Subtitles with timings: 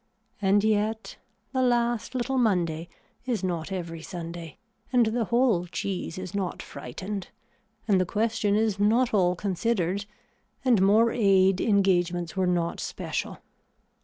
[0.41, 1.17] And yet
[1.53, 2.89] the last little Monday
[3.27, 4.57] is not every Sunday
[4.91, 7.27] and the whole cheese is not frightened
[7.87, 10.07] and the question is not all considered
[10.65, 13.41] and more aid engagements were not special.